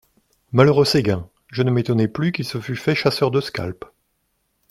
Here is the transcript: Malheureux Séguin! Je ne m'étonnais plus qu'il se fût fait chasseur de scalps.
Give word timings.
Malheureux 0.51 0.83
Séguin! 0.85 1.29
Je 1.51 1.61
ne 1.61 1.69
m'étonnais 1.69 2.07
plus 2.07 2.31
qu'il 2.31 2.43
se 2.43 2.59
fût 2.59 2.75
fait 2.75 2.95
chasseur 2.95 3.29
de 3.29 3.39
scalps. 3.39 3.85